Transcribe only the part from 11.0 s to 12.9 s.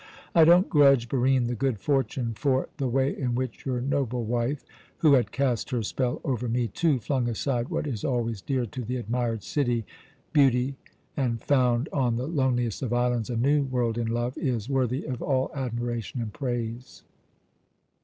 and found on the loneliest